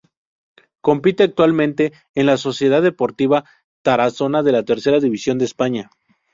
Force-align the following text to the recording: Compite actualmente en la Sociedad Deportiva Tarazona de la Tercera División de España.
Compite 0.81 1.21
actualmente 1.21 1.93
en 2.15 2.25
la 2.25 2.37
Sociedad 2.37 2.81
Deportiva 2.81 3.43
Tarazona 3.83 4.41
de 4.41 4.51
la 4.51 4.65
Tercera 4.65 4.99
División 4.99 5.37
de 5.37 5.45
España. 5.45 5.91